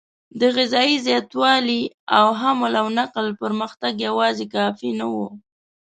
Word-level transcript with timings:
د 0.39 0.41
غذایي 0.57 0.97
زیاتوالي 1.07 1.81
او 2.17 2.25
حمل 2.39 2.73
او 2.81 2.87
نقل 2.99 3.25
پرمختګ 3.41 3.93
یواځې 4.07 4.45
کافي 4.55 4.89
نه 4.99 5.07
و. 5.13 5.15